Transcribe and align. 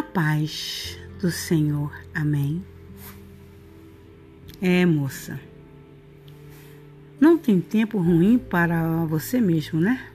paz 0.00 0.96
do 1.20 1.28
Senhor. 1.32 1.92
Amém. 2.14 2.64
É, 4.60 4.86
moça. 4.86 5.40
Não 7.18 7.36
tem 7.36 7.60
tempo 7.60 7.98
ruim 7.98 8.38
para 8.38 9.04
você 9.06 9.40
mesmo, 9.40 9.80
né? 9.80 10.08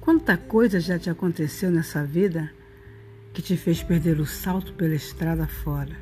Quanta 0.00 0.36
coisa 0.36 0.78
já 0.78 0.96
te 0.96 1.10
aconteceu 1.10 1.70
nessa 1.70 2.04
vida 2.04 2.52
que 3.32 3.42
te 3.42 3.56
fez 3.56 3.82
perder 3.82 4.18
o 4.20 4.26
salto 4.26 4.72
pela 4.74 4.94
estrada 4.94 5.46
fora, 5.46 5.96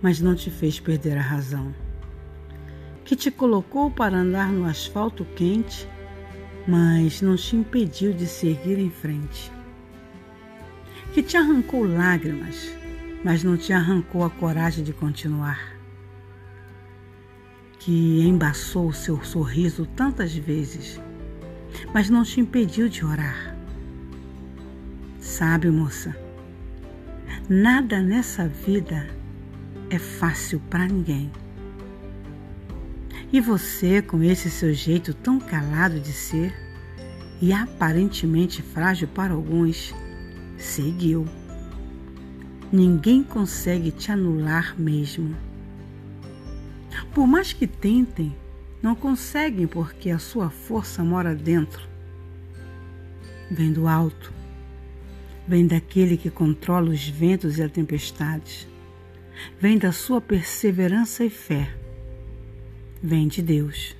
mas 0.00 0.20
não 0.20 0.34
te 0.34 0.50
fez 0.50 0.78
perder 0.78 1.18
a 1.18 1.22
razão. 1.22 1.74
Que 3.04 3.16
te 3.16 3.30
colocou 3.30 3.90
para 3.90 4.16
andar 4.16 4.52
no 4.52 4.64
asfalto 4.64 5.24
quente, 5.36 5.88
mas 6.66 7.20
não 7.20 7.36
te 7.36 7.56
impediu 7.56 8.12
de 8.12 8.26
seguir 8.26 8.78
em 8.78 8.90
frente. 8.90 9.50
Que 11.16 11.22
te 11.22 11.34
arrancou 11.38 11.82
lágrimas, 11.82 12.70
mas 13.24 13.42
não 13.42 13.56
te 13.56 13.72
arrancou 13.72 14.22
a 14.22 14.28
coragem 14.28 14.84
de 14.84 14.92
continuar 14.92 15.74
que 17.78 18.20
embaçou 18.20 18.88
o 18.88 18.92
seu 18.92 19.24
sorriso 19.24 19.86
tantas 19.96 20.36
vezes, 20.36 21.00
mas 21.94 22.10
não 22.10 22.22
te 22.22 22.38
impediu 22.38 22.86
de 22.86 23.02
orar. 23.02 23.56
Sabe, 25.18 25.70
moça, 25.70 26.14
nada 27.48 28.02
nessa 28.02 28.46
vida 28.46 29.08
é 29.88 29.98
fácil 29.98 30.60
para 30.68 30.86
ninguém. 30.86 31.32
E 33.32 33.40
você, 33.40 34.02
com 34.02 34.22
esse 34.22 34.50
seu 34.50 34.74
jeito 34.74 35.14
tão 35.14 35.40
calado 35.40 35.98
de 35.98 36.12
ser 36.12 36.54
e 37.40 37.54
aparentemente 37.54 38.60
frágil 38.60 39.08
para 39.08 39.32
alguns, 39.32 39.94
seguiu. 40.58 41.26
Ninguém 42.72 43.22
consegue 43.22 43.90
te 43.90 44.10
anular 44.10 44.74
mesmo. 44.78 45.36
Por 47.14 47.26
mais 47.26 47.52
que 47.52 47.66
tentem, 47.66 48.34
não 48.82 48.94
conseguem 48.94 49.66
porque 49.66 50.10
a 50.10 50.18
sua 50.18 50.50
força 50.50 51.02
mora 51.02 51.34
dentro. 51.34 51.86
Vem 53.50 53.72
do 53.72 53.86
alto, 53.86 54.32
vem 55.46 55.66
daquele 55.66 56.16
que 56.16 56.30
controla 56.30 56.90
os 56.90 57.08
ventos 57.08 57.58
e 57.58 57.62
as 57.62 57.70
tempestades, 57.70 58.66
vem 59.60 59.78
da 59.78 59.92
sua 59.92 60.20
perseverança 60.20 61.24
e 61.24 61.30
fé, 61.30 61.72
vem 63.02 63.28
de 63.28 63.40
Deus. 63.40 63.96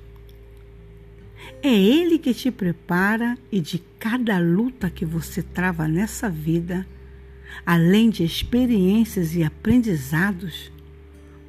É 1.61 1.73
Ele 1.73 2.17
que 2.17 2.33
te 2.33 2.51
prepara 2.51 3.37
e 3.51 3.59
de 3.59 3.79
cada 3.99 4.37
luta 4.39 4.89
que 4.89 5.05
você 5.05 5.41
trava 5.41 5.87
nessa 5.87 6.29
vida, 6.29 6.87
além 7.65 8.09
de 8.09 8.23
experiências 8.23 9.35
e 9.35 9.43
aprendizados, 9.43 10.71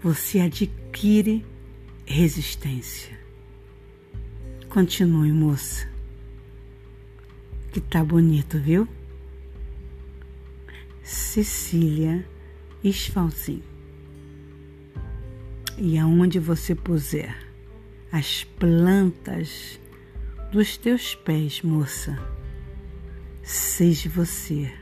você 0.02 0.40
adquire 0.40 1.44
resistência. 2.06 3.18
Continue, 4.68 5.32
moça. 5.32 5.88
Que 7.72 7.80
tá 7.80 8.02
bonito, 8.04 8.58
viu? 8.58 8.88
Cecília 11.02 12.24
Esfalzin. 12.82 13.62
E 15.76 15.98
aonde 15.98 16.38
você 16.38 16.74
puser 16.74 17.36
as 18.10 18.44
plantas 18.44 19.78
dos 20.50 20.78
teus 20.78 21.14
pés, 21.14 21.60
moça, 21.62 22.18
seja 23.42 24.08
você 24.08 24.72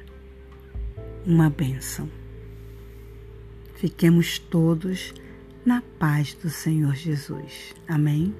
uma 1.24 1.50
bênção. 1.50 2.08
Fiquemos 3.74 4.38
todos 4.38 5.12
na 5.64 5.82
paz 5.98 6.34
do 6.34 6.48
Senhor 6.48 6.94
Jesus. 6.94 7.74
Amém? 7.88 8.32